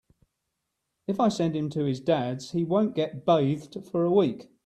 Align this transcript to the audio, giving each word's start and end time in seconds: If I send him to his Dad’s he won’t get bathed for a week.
If 1.05 1.19
I 1.19 1.27
send 1.29 1.55
him 1.55 1.69
to 1.69 1.83
his 1.83 1.99
Dad’s 1.99 2.53
he 2.53 2.63
won’t 2.63 2.95
get 2.95 3.23
bathed 3.23 3.85
for 3.85 4.03
a 4.03 4.09
week. 4.11 4.47